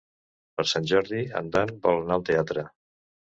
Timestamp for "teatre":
2.31-2.65